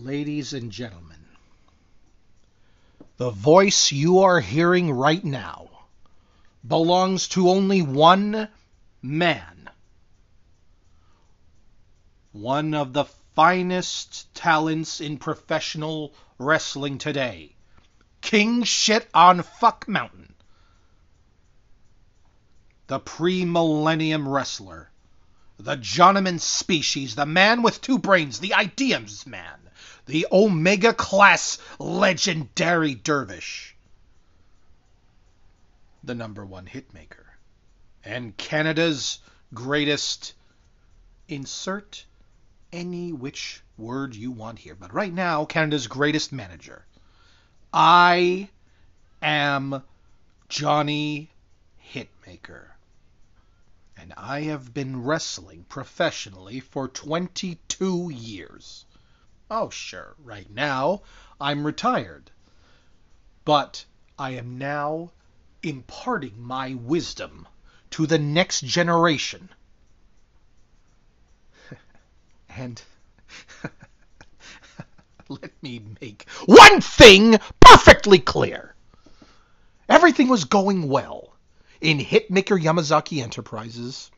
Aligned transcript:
Ladies 0.00 0.54
and 0.54 0.72
gentlemen, 0.72 1.18
the 3.18 3.28
voice 3.28 3.92
you 3.92 4.20
are 4.20 4.40
hearing 4.40 4.90
right 4.90 5.22
now 5.22 5.68
belongs 6.66 7.28
to 7.28 7.50
only 7.50 7.82
one 7.82 8.48
man. 9.02 9.68
One 12.32 12.72
of 12.72 12.94
the 12.94 13.04
finest 13.34 14.34
talents 14.34 15.02
in 15.02 15.18
professional 15.18 16.14
wrestling 16.38 16.96
today. 16.96 17.54
King 18.22 18.62
shit 18.62 19.06
on 19.12 19.42
Fuck 19.42 19.86
Mountain. 19.86 20.34
The 22.86 22.98
pre-millennium 22.98 24.26
wrestler. 24.26 24.90
The 25.58 25.76
Johnneman 25.76 26.40
species, 26.40 27.14
the 27.14 27.26
man 27.26 27.62
with 27.62 27.82
two 27.82 27.98
brains, 27.98 28.40
the 28.40 28.54
ideas 28.54 29.26
man, 29.26 29.58
the 30.06 30.26
Omega 30.32 30.92
class 30.92 31.58
legendary 31.78 32.94
dervish. 32.94 33.76
The 36.04 36.14
number 36.14 36.44
one 36.44 36.66
hitmaker. 36.66 37.24
And 38.04 38.36
Canada's 38.36 39.20
greatest 39.54 40.34
insert 41.28 42.04
any 42.72 43.12
which 43.12 43.62
word 43.76 44.14
you 44.14 44.32
want 44.32 44.58
here. 44.58 44.74
But 44.74 44.92
right 44.92 45.12
now, 45.12 45.44
Canada's 45.44 45.86
greatest 45.86 46.32
manager. 46.32 46.84
I 47.72 48.48
am 49.20 49.82
Johnny 50.48 51.30
Hitmaker. 51.94 52.66
And 53.96 54.12
I 54.16 54.42
have 54.42 54.74
been 54.74 55.04
wrestling 55.04 55.64
professionally 55.68 56.60
for 56.60 56.88
22 56.88 58.10
years. 58.10 58.84
Oh, 59.50 59.70
sure, 59.70 60.14
right 60.24 60.50
now 60.50 61.02
I'm 61.40 61.66
retired. 61.66 62.30
But 63.44 63.84
I 64.18 64.30
am 64.30 64.58
now 64.58 65.10
imparting 65.62 66.40
my 66.40 66.74
wisdom 66.74 67.46
to 67.90 68.06
the 68.06 68.18
next 68.18 68.62
generation. 68.64 69.48
and 72.48 72.82
let 75.28 75.52
me 75.62 75.82
make 76.00 76.28
one 76.46 76.80
thing 76.80 77.38
perfectly 77.60 78.18
clear. 78.18 78.74
Everything 79.88 80.28
was 80.28 80.44
going 80.44 80.88
well 80.88 81.34
in 81.80 81.98
Hitmaker 81.98 82.60
Yamazaki 82.60 83.22
Enterprises 83.22 84.10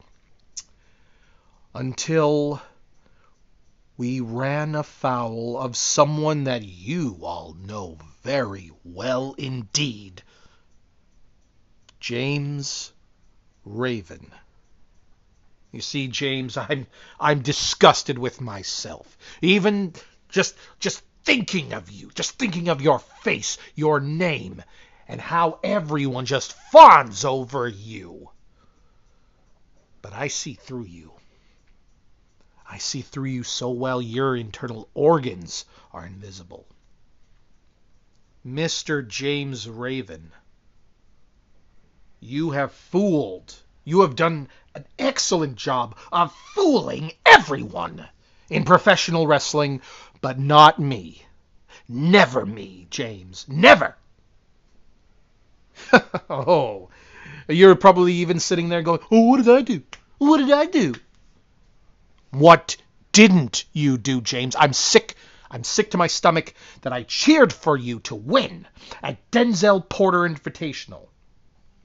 until 1.74 2.60
we 3.96 4.20
ran 4.20 4.74
afoul 4.74 5.56
of 5.56 5.76
someone 5.76 6.44
that 6.44 6.62
you 6.62 7.18
all 7.22 7.54
know 7.54 7.98
very 8.22 8.72
well 8.82 9.34
indeed. 9.38 10.22
James 12.00 12.92
Raven. 13.64 14.32
You 15.70 15.80
see, 15.80 16.08
James, 16.08 16.56
I'm 16.56 16.86
I'm 17.18 17.42
disgusted 17.42 18.18
with 18.18 18.40
myself. 18.40 19.16
Even 19.42 19.94
just 20.28 20.54
just 20.78 21.02
thinking 21.24 21.72
of 21.72 21.90
you, 21.90 22.10
just 22.14 22.38
thinking 22.38 22.68
of 22.68 22.82
your 22.82 22.98
face, 22.98 23.58
your 23.74 24.00
name, 24.00 24.62
and 25.08 25.20
how 25.20 25.58
everyone 25.62 26.26
just 26.26 26.52
fawns 26.70 27.24
over 27.24 27.66
you. 27.68 28.30
But 30.02 30.12
I 30.12 30.28
see 30.28 30.54
through 30.54 30.84
you. 30.84 31.12
I 32.74 32.78
see 32.78 33.02
through 33.02 33.26
you 33.26 33.44
so 33.44 33.70
well 33.70 34.02
your 34.02 34.34
internal 34.34 34.88
organs 34.94 35.64
are 35.92 36.04
invisible. 36.04 36.66
Mr. 38.44 39.06
James 39.06 39.68
Raven, 39.68 40.32
you 42.18 42.50
have 42.50 42.72
fooled. 42.72 43.54
You 43.84 44.00
have 44.00 44.16
done 44.16 44.48
an 44.74 44.86
excellent 44.98 45.54
job 45.54 45.96
of 46.10 46.34
fooling 46.56 47.12
everyone 47.24 48.08
in 48.50 48.64
professional 48.64 49.28
wrestling, 49.28 49.80
but 50.20 50.40
not 50.40 50.80
me. 50.80 51.22
Never 51.88 52.44
me, 52.44 52.88
James. 52.90 53.46
Never. 53.46 53.96
oh, 56.28 56.88
you're 57.46 57.76
probably 57.76 58.14
even 58.14 58.40
sitting 58.40 58.68
there 58.68 58.82
going, 58.82 58.98
Oh, 59.12 59.28
what 59.28 59.36
did 59.36 59.48
I 59.48 59.62
do? 59.62 59.80
What 60.18 60.38
did 60.38 60.50
I 60.50 60.66
do? 60.66 60.94
What 62.34 62.76
didn't 63.12 63.64
you 63.72 63.96
do, 63.96 64.20
James? 64.20 64.56
I'm 64.58 64.72
sick. 64.72 65.14
I'm 65.48 65.62
sick 65.62 65.92
to 65.92 65.96
my 65.96 66.08
stomach 66.08 66.52
that 66.82 66.92
I 66.92 67.04
cheered 67.04 67.52
for 67.52 67.76
you 67.76 68.00
to 68.00 68.16
win 68.16 68.66
at 69.04 69.30
Denzel 69.30 69.88
Porter 69.88 70.28
Invitational. 70.28 71.06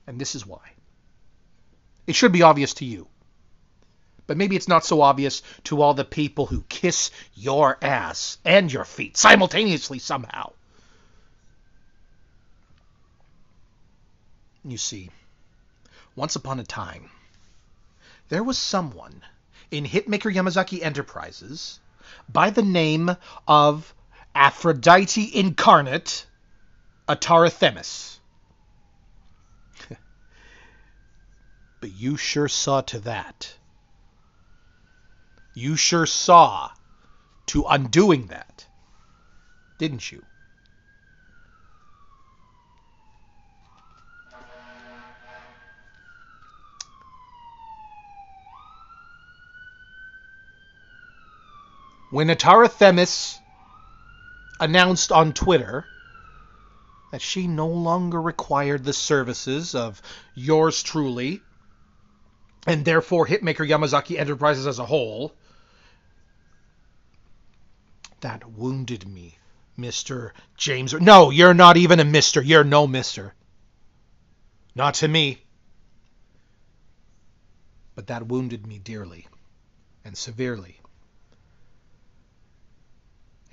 And 0.07 0.19
this 0.19 0.33
is 0.33 0.47
why. 0.47 0.73
It 2.07 2.15
should 2.15 2.31
be 2.31 2.41
obvious 2.41 2.73
to 2.75 2.85
you. 2.85 3.07
But 4.25 4.37
maybe 4.37 4.55
it's 4.55 4.67
not 4.67 4.83
so 4.83 5.01
obvious 5.01 5.43
to 5.65 5.83
all 5.83 5.93
the 5.93 6.03
people 6.03 6.47
who 6.47 6.63
kiss 6.63 7.11
your 7.35 7.77
ass 7.83 8.39
and 8.43 8.73
your 8.73 8.85
feet 8.85 9.17
simultaneously 9.17 9.99
somehow. 9.99 10.53
You 14.63 14.77
see, 14.77 15.11
once 16.15 16.35
upon 16.35 16.59
a 16.59 16.63
time, 16.63 17.11
there 18.29 18.43
was 18.43 18.57
someone 18.57 19.21
in 19.71 19.85
Hitmaker 19.85 20.33
Yamazaki 20.33 20.81
Enterprises 20.81 21.79
by 22.27 22.49
the 22.49 22.63
name 22.63 23.15
of 23.47 23.93
Aphrodite 24.33 25.35
Incarnate 25.35 26.25
Atara 27.07 27.51
Themis. 27.51 28.19
but 31.81 31.91
you 31.91 32.17
sure 32.17 32.47
saw 32.47 32.81
to 32.81 32.99
that. 32.99 33.53
You 35.53 35.75
sure 35.75 36.05
saw 36.05 36.71
to 37.47 37.65
undoing 37.67 38.27
that, 38.27 38.67
didn't 39.77 40.11
you? 40.11 40.23
When 52.11 52.27
Atara 52.27 52.69
Themis 52.69 53.39
announced 54.59 55.11
on 55.11 55.33
Twitter 55.33 55.85
that 57.11 57.21
she 57.21 57.47
no 57.47 57.67
longer 57.67 58.21
required 58.21 58.83
the 58.83 58.93
services 58.93 59.75
of 59.75 60.01
yours 60.35 60.83
truly, 60.83 61.41
and 62.67 62.85
therefore 62.85 63.25
Hitmaker 63.25 63.67
Yamazaki 63.67 64.19
Enterprises 64.19 64.67
as 64.67 64.79
a 64.79 64.85
whole, 64.85 65.33
that 68.21 68.49
wounded 68.51 69.07
me, 69.07 69.37
Mr. 69.77 70.31
James. 70.57 70.93
No, 70.93 71.29
you're 71.29 71.53
not 71.53 71.77
even 71.77 71.99
a 71.99 72.05
mister. 72.05 72.41
You're 72.41 72.63
no 72.63 72.85
mister. 72.85 73.33
Not 74.75 74.95
to 74.95 75.07
me. 75.07 75.41
But 77.95 78.07
that 78.07 78.27
wounded 78.27 78.67
me 78.67 78.77
dearly 78.77 79.27
and 80.05 80.17
severely 80.17 80.79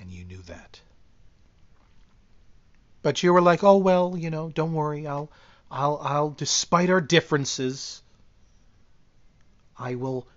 and 0.06 0.14
you 0.14 0.24
knew 0.24 0.42
that. 0.42 0.80
But 3.02 3.24
you 3.24 3.32
were 3.32 3.42
like, 3.42 3.64
"Oh 3.64 3.76
well, 3.76 4.16
you 4.16 4.30
know, 4.30 4.50
don't 4.50 4.72
worry. 4.72 5.04
I'll 5.06 5.32
I'll 5.68 5.98
I'll 6.00 6.30
despite 6.30 6.90
our 6.90 7.00
differences, 7.00 8.02
I 9.76 9.96
will 9.96 10.28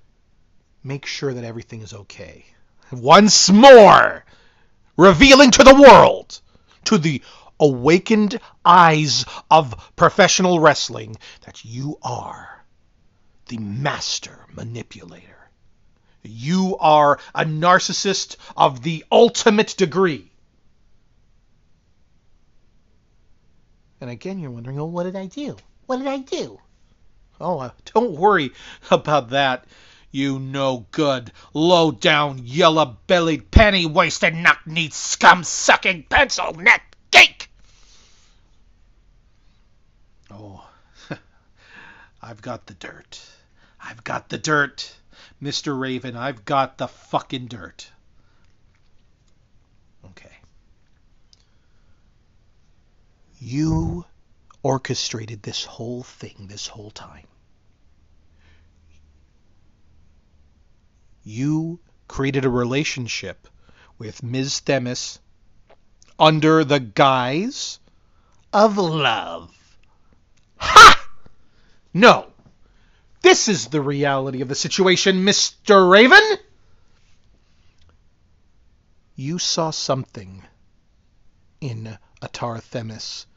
make 0.83 1.05
sure 1.05 1.33
that 1.33 1.43
everything 1.43 1.81
is 1.81 1.93
okay." 1.93 2.45
Once 2.91 3.51
more, 3.51 4.25
revealing 4.97 5.51
to 5.51 5.63
the 5.63 5.75
world, 5.75 6.41
to 6.85 6.97
the 6.97 7.21
awakened 7.59 8.39
eyes 8.65 9.23
of 9.51 9.93
professional 9.95 10.59
wrestling, 10.59 11.15
that 11.41 11.63
you 11.63 11.99
are 12.01 12.65
the 13.49 13.59
master 13.59 14.47
manipulator. 14.51 15.48
You 16.23 16.77
are 16.79 17.19
a 17.33 17.45
narcissist 17.45 18.35
of 18.57 18.83
the 18.83 19.05
ultimate 19.11 19.75
degree. 19.77 20.29
And 24.01 24.09
again, 24.09 24.39
you're 24.39 24.51
wondering, 24.51 24.79
oh, 24.79 24.85
what 24.85 25.03
did 25.03 25.15
I 25.15 25.25
do? 25.25 25.57
What 25.85 25.97
did 25.97 26.07
I 26.07 26.19
do? 26.19 26.59
Oh, 27.41 27.59
uh, 27.59 27.71
don't 27.93 28.17
worry 28.17 28.51
about 28.91 29.29
that, 29.29 29.65
you 30.11 30.39
no 30.39 30.85
good, 30.91 31.31
low 31.53 31.91
down, 31.91 32.39
yellow 32.43 32.97
bellied, 33.07 33.51
penny 33.51 33.85
wasted, 33.85 34.35
knock 34.35 34.65
kneed, 34.65 34.93
scum 34.93 35.43
sucking, 35.43 36.03
pencil 36.09 36.53
neck 36.53 36.95
geek! 37.11 37.49
Oh, 40.31 40.67
I've 42.21 42.41
got 42.41 42.65
the 42.65 42.73
dirt. 42.73 43.21
I've 43.81 44.03
got 44.03 44.29
the 44.29 44.37
dirt. 44.37 44.93
Mr. 45.41 45.79
Raven, 45.79 46.15
I've 46.15 46.45
got 46.45 46.77
the 46.77 46.87
fucking 46.87 47.47
dirt. 47.47 47.89
Okay. 50.05 50.37
You 53.39 54.05
orchestrated 54.63 55.43
this 55.43 55.63
whole 55.63 56.03
thing 56.03 56.47
this 56.49 56.67
whole 56.67 56.91
time. 56.91 57.25
You 61.23 61.79
created 62.07 62.45
a 62.45 62.49
relationship 62.49 63.47
with 63.97 64.23
Ms. 64.23 64.59
Themis 64.59 65.19
under 66.17 66.63
the 66.63 66.79
guise 66.79 67.79
of 68.51 68.77
love. 68.77 69.53
Ha! 70.57 71.07
No. 71.93 72.31
This 73.21 73.47
is 73.47 73.67
the 73.67 73.81
reality 73.81 74.41
of 74.41 74.47
the 74.47 74.55
situation, 74.55 75.25
Mr. 75.25 75.89
Raven. 75.89 76.37
You 79.15 79.39
saw 79.39 79.71
something 79.71 80.43
in 81.59 81.97
Atara 82.21 82.61
Themis 82.61 83.27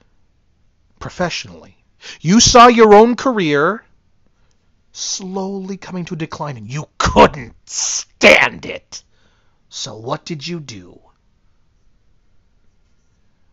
professionally. 1.00 1.76
You 2.20 2.40
saw 2.40 2.68
your 2.68 2.94
own 2.94 3.16
career 3.16 3.84
slowly 4.92 5.76
coming 5.76 6.04
to 6.04 6.14
a 6.14 6.18
decline 6.18 6.56
and 6.56 6.70
you 6.70 6.88
couldn't 6.98 7.56
stand 7.68 8.66
it. 8.66 9.02
So 9.68 9.96
what 9.96 10.24
did 10.24 10.46
you 10.46 10.60
do? 10.60 11.00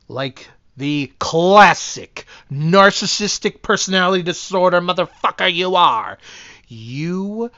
Like 0.07 0.49
the 0.79 1.11
classic 1.19 2.25
narcissistic 2.49 3.61
personality 3.61 4.23
disorder 4.23 4.79
motherfucker 4.79 5.53
you 5.53 5.75
are, 5.75 6.17
you 6.67 7.51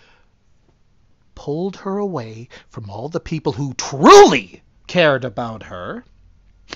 pulled 1.36 1.78
her 1.78 1.98
away 1.98 2.50
from 2.70 2.90
all 2.90 3.10
the 3.10 3.20
people 3.20 3.54
who 3.54 3.74
truly 3.76 4.64
cared 4.88 5.24
about 5.24 5.64
her. 5.64 6.04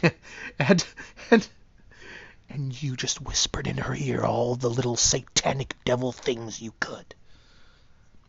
and 0.60 0.86
and 1.32 1.48
and 2.50 2.82
you 2.82 2.96
just 2.96 3.22
whispered 3.22 3.68
in 3.68 3.78
her 3.78 3.96
ear 3.96 4.24
all 4.24 4.56
the 4.56 4.70
little 4.70 4.96
satanic 4.96 5.76
devil 5.84 6.12
things 6.12 6.62
you 6.62 6.74
could. 6.80 7.16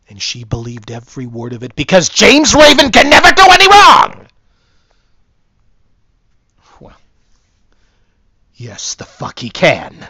And 0.09 0.21
she 0.21 0.43
believed 0.43 0.89
every 0.89 1.27
word 1.27 1.53
of 1.53 1.63
it 1.63 1.75
because 1.75 2.09
James 2.09 2.55
Raven 2.55 2.91
can 2.91 3.09
never 3.09 3.31
do 3.31 3.43
any 3.47 3.67
wrong! 3.67 4.26
Yes, 8.57 8.95
the 8.95 9.05
fuck 9.05 9.37
he 9.37 9.51
can. 9.51 10.07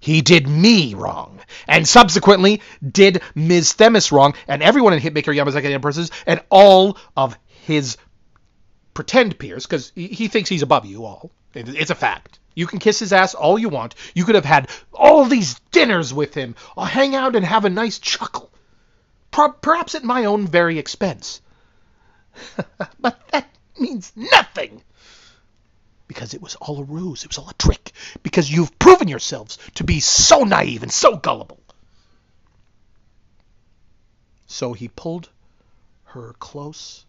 He 0.00 0.22
did 0.22 0.48
me 0.48 0.94
wrong, 0.94 1.40
and 1.66 1.86
subsequently 1.86 2.62
did 2.82 3.20
Ms. 3.34 3.74
Themis 3.74 4.10
wrong, 4.10 4.34
and 4.46 4.62
everyone 4.62 4.94
in 4.94 5.00
Hitmaker 5.00 5.36
Yamazaki 5.36 5.66
Enterprises, 5.66 6.10
and 6.26 6.40
all 6.48 6.96
of 7.14 7.36
his 7.66 7.98
pretend 8.94 9.38
peers, 9.38 9.66
because 9.66 9.92
he 9.94 10.28
thinks 10.28 10.48
he's 10.48 10.62
above 10.62 10.86
you 10.86 11.04
all. 11.04 11.30
It's 11.54 11.90
a 11.90 11.94
fact. 11.94 12.38
You 12.54 12.66
can 12.66 12.78
kiss 12.78 13.00
his 13.00 13.12
ass 13.12 13.34
all 13.34 13.58
you 13.58 13.68
want. 13.68 13.94
You 14.14 14.24
could 14.24 14.34
have 14.34 14.46
had 14.46 14.70
all 14.92 15.26
these 15.26 15.60
dinners 15.70 16.14
with 16.14 16.32
him, 16.32 16.54
or 16.74 16.86
hang 16.86 17.14
out 17.14 17.36
and 17.36 17.44
have 17.44 17.66
a 17.66 17.70
nice 17.70 17.98
chuckle. 17.98 18.50
Perhaps 19.30 19.94
at 19.94 20.04
my 20.04 20.24
own 20.24 20.46
very 20.46 20.78
expense. 20.78 21.42
but 23.00 23.20
that 23.30 23.48
means 23.78 24.10
nothing. 24.16 24.82
Because 26.08 26.34
it 26.34 26.42
was 26.42 26.56
all 26.56 26.80
a 26.80 26.84
ruse. 26.84 27.22
It 27.22 27.28
was 27.28 27.38
all 27.38 27.48
a 27.48 27.54
trick. 27.54 27.92
Because 28.22 28.50
you've 28.50 28.78
proven 28.78 29.08
yourselves 29.08 29.58
to 29.74 29.84
be 29.84 30.00
so 30.00 30.42
naive 30.42 30.82
and 30.82 30.92
so 30.92 31.16
gullible. 31.16 31.60
So 34.46 34.72
he 34.72 34.88
pulled 34.88 35.28
her 36.04 36.34
close 36.38 37.04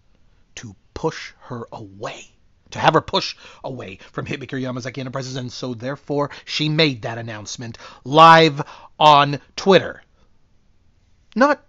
to 0.56 0.75
push 0.94 1.31
her 1.40 1.66
away 1.72 2.34
to 2.72 2.80
have 2.80 2.94
her 2.94 3.01
push 3.01 3.36
away 3.63 3.98
from 4.12 4.25
Hitmaker 4.25 4.62
Yamazaki 4.62 5.00
Enterprises, 5.00 5.36
and 5.36 5.51
so 5.51 5.74
therefore 5.74 6.30
she 6.46 6.69
made 6.69 7.01
that 7.01 7.18
announcement 7.18 7.78
live 8.04 8.62
on 9.00 9.40
Twitter. 9.56 10.04
Not 11.36 11.63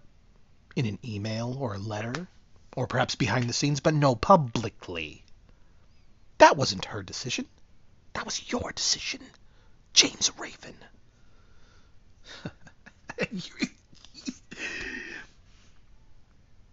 in 0.75 0.85
an 0.85 0.99
email 1.03 1.57
or 1.59 1.73
a 1.73 1.79
letter, 1.79 2.27
or 2.75 2.87
perhaps 2.87 3.15
behind 3.15 3.49
the 3.49 3.53
scenes, 3.53 3.79
but 3.79 3.93
no, 3.93 4.15
publicly. 4.15 5.23
That 6.41 6.57
wasn't 6.57 6.85
her 6.85 7.03
decision. 7.03 7.45
That 8.13 8.25
was 8.25 8.51
your 8.51 8.71
decision, 8.71 9.21
James 9.93 10.31
Raven. 10.39 10.75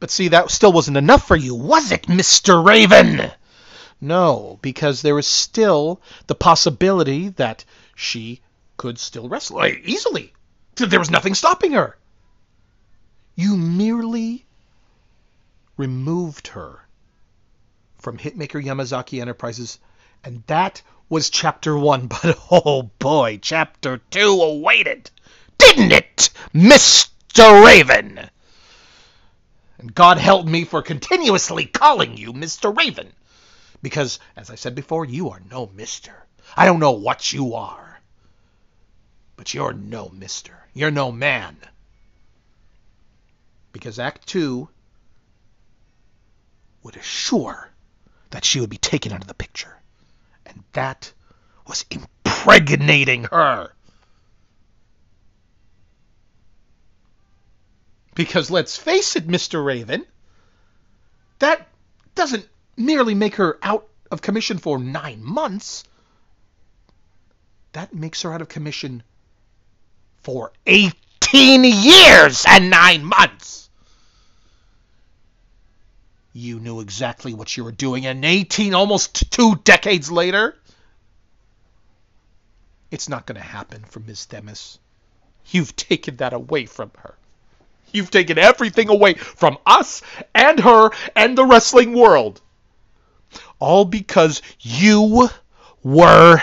but 0.01 0.11
see, 0.11 0.29
that 0.29 0.51
still 0.51 0.73
wasn't 0.73 0.97
enough 0.97 1.29
for 1.29 1.37
you, 1.37 1.55
was 1.55 1.93
it, 1.93 2.05
Mr. 2.05 2.65
Raven? 2.65 3.31
No, 4.01 4.59
because 4.63 5.03
there 5.03 5.15
was 5.15 5.27
still 5.27 6.01
the 6.29 6.35
possibility 6.35 7.29
that 7.29 7.67
she 7.95 8.41
could 8.79 8.99
still 8.99 9.29
wrestle 9.29 9.59
uh, 9.59 9.67
easily. 9.85 10.33
There 10.77 10.99
was 10.99 11.11
nothing 11.11 11.35
stopping 11.35 11.73
her. 11.73 11.99
You 13.35 13.55
merely 13.59 14.47
removed 15.77 16.47
her 16.49 16.88
from 17.99 18.19
Hitmaker 18.19 18.63
Yamazaki 18.63 19.21
Enterprises, 19.21 19.79
and 20.25 20.43
that 20.47 20.83
was 21.09 21.31
chapter 21.31 21.77
one. 21.77 22.09
But 22.23 22.39
oh 22.51 22.91
boy, 22.99 23.39
chapter 23.43 23.99
two 24.11 24.41
awaited, 24.43 25.11
didn't 25.59 25.93
it, 25.93 26.31
Mr. 26.55 27.65
Raven? 27.65 28.31
And 29.79 29.95
God 29.95 30.19
help 30.19 30.47
me 30.47 30.65
for 30.65 30.83
continuously 30.83 31.67
calling 31.67 32.17
you 32.17 32.33
Mr. 32.33 32.77
Raven. 32.77 33.13
Because, 33.81 34.19
as 34.37 34.51
I 34.51 34.57
said 34.57 34.75
before, 34.75 35.05
you 35.05 35.31
are 35.31 35.41
no 35.51 35.71
mister. 35.75 36.27
I 36.57 36.67
don't 36.67 36.81
know 36.81 36.93
what 36.93 37.33
you 37.33 37.55
are. 37.55 38.01
But 39.37 39.55
you're 39.55 39.73
no 39.73 40.09
mister. 40.09 40.67
You're 40.75 40.91
no 40.91 41.13
man. 41.13 41.57
Because 43.73 44.01
Act 44.01 44.27
2 44.27 44.69
would 46.83 46.97
assure 46.97 47.71
that 48.31 48.45
she 48.45 48.61
would 48.61 48.71
be 48.71 48.79
taken 48.79 49.13
out 49.13 49.23
of 49.23 49.29
the 49.29 49.35
picture. 49.35 49.77
And 50.47 50.63
that 50.73 51.13
was 51.67 51.85
impregnating 51.91 53.25
her. 53.25 53.73
Because 58.15 58.51
let's 58.51 58.77
face 58.77 59.15
it, 59.15 59.29
Mr. 59.29 59.65
Raven, 59.65 60.05
that 61.39 61.69
doesn't 62.15 62.49
merely 62.77 63.15
make 63.15 63.37
her 63.37 63.59
out 63.63 63.87
of 64.11 64.23
commission 64.23 64.59
for 64.59 64.79
nine 64.79 65.23
months. 65.23 65.85
That 67.73 67.95
makes 67.95 68.23
her 68.23 68.33
out 68.33 68.43
of 68.43 68.49
commission 68.49 69.03
for 70.23 70.53
18 70.67 71.65
years 71.65 72.45
and 72.49 72.71
nine 72.71 73.05
months. 73.05 73.68
You 76.39 76.61
knew 76.61 76.81
exactly 76.81 77.35
what 77.35 77.57
you 77.57 77.65
were 77.65 77.73
doing, 77.73 78.07
and 78.07 78.25
18, 78.25 78.73
almost 78.73 79.31
two 79.31 79.57
decades 79.65 80.11
later, 80.11 80.57
it's 82.91 83.09
not 83.09 83.27
going 83.27 83.41
to 83.41 83.47
happen 83.47 83.83
for 83.85 84.01
Ms. 84.01 84.27
Themis. 84.27 84.79
You've 85.51 85.75
taken 85.75 86.17
that 86.17 86.33
away 86.33 86.67
from 86.67 86.91
her. 86.99 87.15
You've 87.93 88.11
taken 88.11 88.39
everything 88.39 88.89
away 88.89 89.15
from 89.15 89.59
us 89.67 90.03
and 90.35 90.61
her 90.61 90.91
and 91.17 91.37
the 91.37 91.45
wrestling 91.45 91.93
world 91.93 92.41
all 93.59 93.85
because 93.85 94.43
you 94.61 95.29
were 95.83 96.43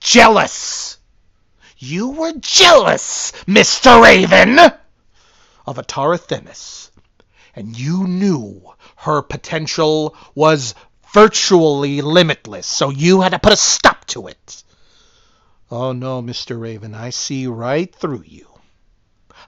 jealous. 0.00 0.98
You 1.78 2.10
were 2.10 2.32
jealous, 2.34 3.32
Mr. 3.46 4.02
Raven, 4.02 4.58
of 4.58 5.76
Atara 5.76 6.18
Themis, 6.18 6.91
and 7.54 7.78
you 7.78 8.06
knew 8.06 8.62
her 8.96 9.22
potential 9.22 10.16
was 10.34 10.74
virtually 11.12 12.00
limitless, 12.00 12.66
so 12.66 12.90
you 12.90 13.20
had 13.20 13.32
to 13.32 13.38
put 13.38 13.52
a 13.52 13.56
stop 13.56 14.04
to 14.06 14.28
it. 14.28 14.62
Oh 15.70 15.92
no, 15.92 16.22
Mr. 16.22 16.60
Raven, 16.60 16.94
I 16.94 17.10
see 17.10 17.46
right 17.46 17.94
through 17.94 18.24
you. 18.26 18.46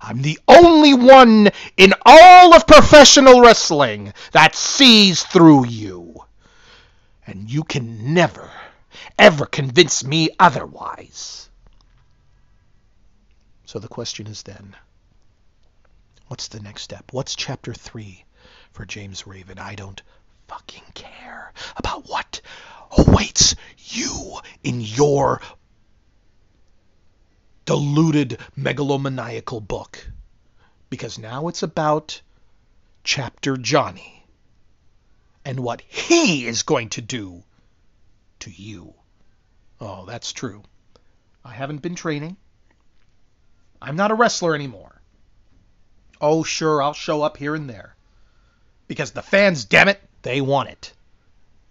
I'm 0.00 0.23
the 0.23 0.38
only 0.49 0.94
one 0.94 1.50
in 1.76 1.94
all 2.04 2.54
of 2.54 2.66
professional 2.66 3.40
wrestling 3.40 4.12
that 4.32 4.54
sees 4.54 5.23
through 5.23 5.66
you 5.66 6.25
and 7.26 7.50
you 7.50 7.64
can 7.64 8.12
never, 8.14 8.50
ever 9.18 9.46
convince 9.46 10.04
me 10.04 10.30
otherwise. 10.38 11.49
So 13.64 13.78
the 13.78 13.88
question 13.88 14.26
is 14.26 14.42
then, 14.42 14.76
what's 16.28 16.48
the 16.48 16.60
next 16.60 16.82
step? 16.82 17.12
What's 17.12 17.34
chapter 17.34 17.72
three 17.72 18.24
for 18.72 18.84
James 18.84 19.26
Raven? 19.26 19.58
I 19.58 19.74
don't 19.74 20.02
fucking 20.48 20.84
care 20.94 21.52
about 21.76 22.08
what 22.08 22.40
awaits 22.90 23.56
you 23.78 24.38
in 24.62 24.80
your 24.80 25.40
deluded 27.64 28.38
megalomaniacal 28.58 29.66
book. 29.66 30.06
Because 30.90 31.18
now 31.18 31.48
it's 31.48 31.62
about 31.62 32.20
chapter 33.02 33.56
Johnny 33.56 34.24
and 35.44 35.60
what 35.60 35.80
he 35.82 36.46
is 36.46 36.62
going 36.62 36.90
to 36.90 37.00
do 37.00 37.42
to 38.40 38.50
you. 38.50 38.94
Oh, 39.80 40.04
that's 40.06 40.32
true. 40.32 40.62
I 41.44 41.52
haven't 41.52 41.82
been 41.82 41.94
training. 41.94 42.36
I'm 43.82 43.96
not 43.96 44.10
a 44.10 44.14
wrestler 44.14 44.54
anymore. 44.54 44.93
Oh, 46.26 46.42
sure, 46.42 46.80
I'll 46.80 46.94
show 46.94 47.20
up 47.20 47.36
here 47.36 47.54
and 47.54 47.68
there. 47.68 47.94
Because 48.88 49.10
the 49.10 49.20
fans, 49.20 49.66
damn 49.66 49.88
it, 49.88 50.00
they 50.22 50.40
want 50.40 50.70
it. 50.70 50.94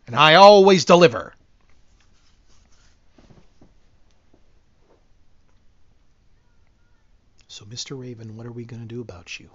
And 0.05 0.15
I 0.15 0.35
always 0.35 0.85
deliver. 0.85 1.33
So, 7.47 7.65
Mr. 7.65 7.99
Raven, 7.99 8.37
what 8.37 8.45
are 8.45 8.51
we 8.51 8.63
going 8.63 8.83
to 8.83 8.87
do 8.87 9.01
about 9.01 9.39
you? 9.39 9.49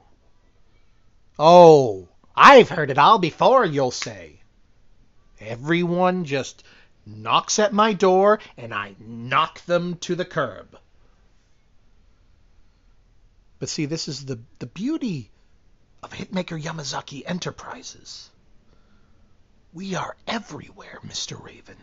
Oh, 1.39 2.09
I've 2.35 2.69
heard 2.69 2.91
it 2.91 2.99
all 2.99 3.21
before, 3.21 3.65
you'll 3.65 3.93
say. 3.93 4.41
Everyone 5.39 6.25
just 6.25 6.65
knocks 7.07 7.61
at 7.61 7.73
my 7.73 7.93
door 7.93 8.41
and 8.57 8.75
I 8.75 8.97
knock 8.99 9.65
them 9.67 9.95
to 9.99 10.17
the 10.17 10.25
curb. 10.25 10.77
But 13.59 13.69
see, 13.69 13.87
this 13.87 14.09
is 14.09 14.25
the, 14.25 14.39
the 14.59 14.67
beauty 14.67 15.31
of 16.03 16.13
Hitmaker 16.13 16.61
Yamazaki 16.61 17.23
Enterprises. 17.27 18.31
We 19.73 19.95
are 19.95 20.17
everywhere, 20.27 21.01
Mr. 21.05 21.43
Raven. 21.43 21.77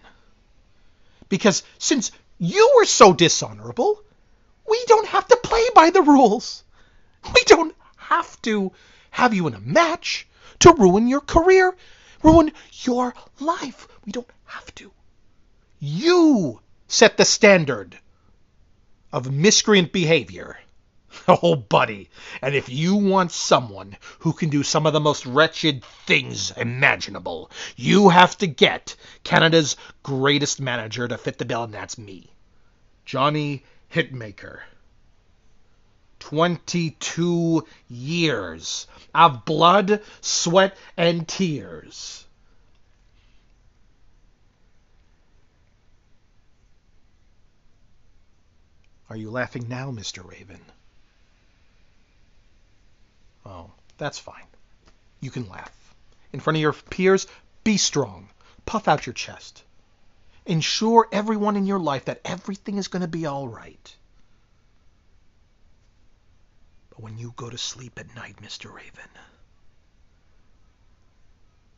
Because 1.27 1.63
since 1.77 2.11
you 2.37 2.73
were 2.77 2.85
so 2.85 3.13
dishonorable, 3.13 4.01
we 4.67 4.83
don't 4.87 5.07
have 5.07 5.27
to 5.27 5.39
play 5.43 5.65
by 5.75 5.89
the 5.89 6.01
rules. 6.01 6.63
We 7.33 7.43
don't 7.45 7.75
have 7.97 8.41
to 8.43 8.71
have 9.11 9.33
you 9.33 9.47
in 9.47 9.53
a 9.53 9.59
match 9.59 10.27
to 10.59 10.73
ruin 10.73 11.07
your 11.07 11.21
career, 11.21 11.75
ruin 12.23 12.51
your 12.83 13.13
life. 13.39 13.87
We 14.05 14.11
don't 14.11 14.29
have 14.45 14.73
to. 14.75 14.91
You 15.79 16.61
set 16.87 17.17
the 17.17 17.25
standard 17.25 17.97
of 19.11 19.31
miscreant 19.31 19.91
behavior. 19.91 20.57
Oh, 21.27 21.55
buddy. 21.55 22.09
And 22.41 22.55
if 22.55 22.69
you 22.69 22.95
want 22.95 23.31
someone 23.31 23.97
who 24.19 24.33
can 24.33 24.49
do 24.49 24.63
some 24.63 24.85
of 24.85 24.93
the 24.93 24.99
most 24.99 25.25
wretched 25.25 25.83
things 25.83 26.51
imaginable, 26.51 27.49
you 27.75 28.09
have 28.09 28.37
to 28.39 28.47
get 28.47 28.95
Canada's 29.23 29.75
greatest 30.03 30.59
manager 30.59 31.07
to 31.07 31.17
fit 31.17 31.37
the 31.37 31.45
bill, 31.45 31.63
and 31.63 31.73
that's 31.73 31.97
me. 31.97 32.29
Johnny 33.05 33.63
Hitmaker. 33.93 34.61
22 36.19 37.65
years 37.87 38.87
of 39.13 39.45
blood, 39.45 40.01
sweat, 40.21 40.75
and 40.97 41.27
tears. 41.27 42.25
Are 49.07 49.15
you 49.15 49.29
laughing 49.29 49.67
now, 49.69 49.91
Mr. 49.91 50.27
Raven? 50.27 50.61
Oh, 53.45 53.71
that's 53.97 54.19
fine. 54.19 54.47
You 55.21 55.31
can 55.31 55.47
laugh. 55.47 55.71
In 56.33 56.39
front 56.39 56.57
of 56.57 56.61
your 56.61 56.73
peers, 56.73 57.27
be 57.63 57.77
strong. 57.77 58.29
Puff 58.65 58.87
out 58.87 59.05
your 59.05 59.13
chest. 59.13 59.63
Ensure 60.45 61.07
everyone 61.11 61.55
in 61.55 61.65
your 61.65 61.79
life 61.79 62.05
that 62.05 62.21
everything 62.25 62.77
is 62.77 62.87
going 62.87 63.01
to 63.01 63.07
be 63.07 63.25
all 63.25 63.47
right. 63.47 63.95
But 66.89 67.01
when 67.01 67.17
you 67.17 67.33
go 67.35 67.49
to 67.49 67.57
sleep 67.57 67.99
at 67.99 68.15
night, 68.15 68.37
Mr. 68.41 68.73
Raven, 68.73 69.09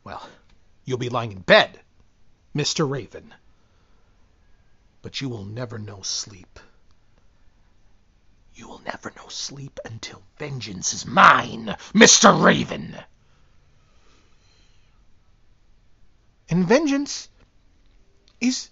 well, 0.04 0.28
you'll 0.84 0.98
be 0.98 1.08
lying 1.08 1.32
in 1.32 1.40
bed, 1.40 1.80
Mr. 2.54 2.88
Raven. 2.88 3.34
But 5.02 5.20
you 5.20 5.28
will 5.28 5.44
never 5.44 5.78
know 5.78 6.02
sleep. 6.02 6.60
You 8.58 8.66
will 8.66 8.80
never 8.80 9.12
know 9.14 9.28
sleep 9.28 9.78
until 9.84 10.20
vengeance 10.36 10.92
is 10.92 11.06
mine, 11.06 11.76
Mr. 11.94 12.42
Raven. 12.42 12.98
And 16.48 16.66
vengeance 16.66 17.28
is 18.40 18.68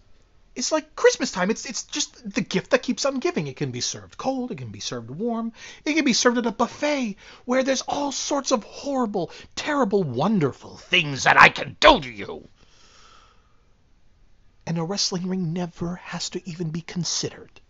is 0.57 0.73
like 0.73 0.97
Christmas 0.97 1.31
time. 1.31 1.51
It's 1.51 1.65
it's 1.67 1.85
just 1.85 2.29
the 2.29 2.41
gift 2.41 2.71
that 2.71 2.83
keeps 2.83 3.05
on 3.05 3.21
giving. 3.21 3.47
It 3.47 3.55
can 3.55 3.71
be 3.71 3.81
served 3.81 4.19
cold, 4.19 4.51
it 4.51 4.59
can 4.59 4.73
be 4.73 4.81
served 4.81 5.09
warm, 5.09 5.53
it 5.85 5.95
can 5.95 6.05
be 6.05 6.15
served 6.15 6.39
at 6.39 6.47
a 6.47 6.51
buffet 6.51 7.17
where 7.45 7.63
there's 7.63 7.83
all 7.83 8.11
sorts 8.11 8.51
of 8.51 8.65
horrible, 8.65 9.31
terrible, 9.55 10.03
wonderful 10.03 10.79
things 10.79 11.23
that 11.23 11.41
I 11.41 11.49
can 11.49 11.77
do 11.79 12.01
to 12.01 12.11
you. 12.11 12.49
And 14.67 14.79
a 14.79 14.83
wrestling 14.83 15.29
ring 15.29 15.53
never 15.53 15.95
has 15.95 16.31
to 16.31 16.43
even 16.49 16.71
be 16.71 16.81
considered. 16.81 17.61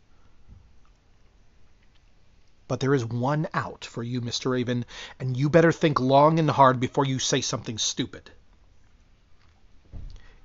But 2.68 2.80
there 2.80 2.94
is 2.94 3.04
one 3.04 3.46
out 3.54 3.85
for 3.85 4.02
you, 4.02 4.20
Mr. 4.20 4.50
Raven, 4.50 4.85
and 5.20 5.37
you 5.37 5.49
better 5.49 5.70
think 5.70 6.00
long 6.00 6.38
and 6.38 6.50
hard 6.50 6.80
before 6.80 7.04
you 7.04 7.18
say 7.18 7.40
something 7.40 7.78
stupid. 7.78 8.30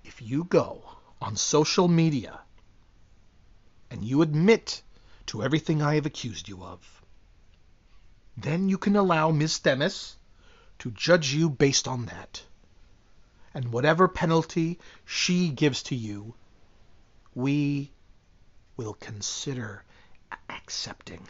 If 0.03 0.21
you 0.21 0.43
go 0.43 0.83
on 1.19 1.35
social 1.35 1.87
media 1.87 2.41
and 3.89 4.03
you 4.03 4.21
admit 4.21 4.83
to 5.27 5.43
everything 5.43 5.81
I 5.81 5.95
have 5.95 6.05
accused 6.05 6.47
you 6.47 6.63
of, 6.63 7.01
then 8.37 8.69
you 8.69 8.77
can 8.77 8.95
allow 8.95 9.31
Miss 9.31 9.57
Themis 9.57 10.17
to 10.79 10.91
judge 10.91 11.33
you 11.33 11.49
based 11.49 11.87
on 11.87 12.05
that. 12.05 12.43
And 13.53 13.73
whatever 13.73 14.07
penalty 14.07 14.79
she 15.05 15.49
gives 15.49 15.83
to 15.83 15.95
you, 15.95 16.35
we 17.33 17.91
will 18.77 18.93
consider 18.93 19.83
accepting. 20.49 21.27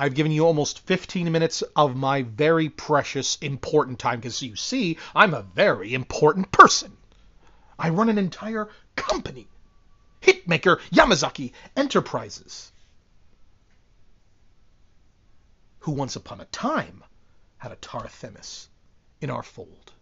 I've 0.00 0.14
given 0.14 0.30
you 0.30 0.46
almost 0.46 0.86
15 0.86 1.30
minutes 1.32 1.62
of 1.74 1.96
my 1.96 2.22
very 2.22 2.68
precious, 2.68 3.36
important 3.38 3.98
time 3.98 4.20
because 4.20 4.40
you 4.40 4.54
see, 4.54 4.96
I'm 5.12 5.34
a 5.34 5.42
very 5.42 5.92
important 5.92 6.52
person. 6.52 6.96
I 7.76 7.88
run 7.88 8.08
an 8.08 8.16
entire 8.16 8.68
company. 8.94 9.48
Hitmaker 10.22 10.78
Yamazaki 10.92 11.50
Enterprises. 11.76 12.70
Who 15.80 15.90
once 15.90 16.14
upon 16.14 16.40
a 16.40 16.44
time 16.46 17.02
had 17.56 17.72
Atara 17.72 18.08
Themis 18.08 18.68
in 19.20 19.30
our 19.30 19.42
fold. 19.42 19.92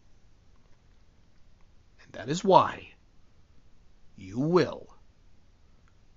And 2.02 2.12
that 2.12 2.28
is 2.28 2.44
why 2.44 2.90
you 4.14 4.40
will 4.40 4.88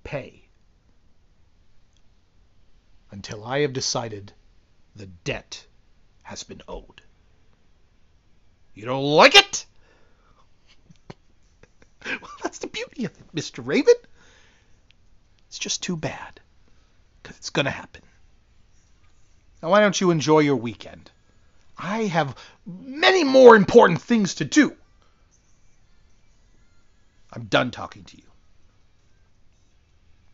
pay 0.03 0.48
until 3.11 3.43
I 3.43 3.59
have 3.59 3.73
decided 3.73 4.33
the 4.95 5.07
debt 5.07 5.65
has 6.23 6.43
been 6.43 6.61
owed. 6.67 7.01
You 8.73 8.85
don't 8.85 9.03
like 9.03 9.35
it? 9.35 9.65
well, 12.05 12.31
that's 12.43 12.59
the 12.59 12.67
beauty 12.67 13.05
of 13.05 13.11
it, 13.11 13.35
Mr. 13.35 13.65
Raven. 13.65 13.95
It's 15.47 15.59
just 15.59 15.81
too 15.83 15.97
bad, 15.97 16.39
because 17.21 17.37
it's 17.37 17.49
going 17.49 17.65
to 17.65 17.71
happen. 17.71 18.03
Now, 19.61 19.71
why 19.71 19.81
don't 19.81 19.99
you 19.99 20.11
enjoy 20.11 20.39
your 20.39 20.55
weekend? 20.55 21.11
I 21.77 22.03
have 22.03 22.35
many 22.65 23.23
more 23.23 23.55
important 23.55 24.01
things 24.01 24.35
to 24.35 24.45
do. 24.45 24.75
I'm 27.33 27.45
done 27.45 27.71
talking 27.71 28.03
to 28.03 28.17
you. 28.17 28.28